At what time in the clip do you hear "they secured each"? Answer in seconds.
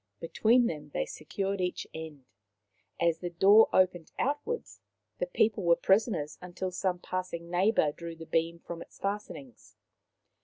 0.95-1.85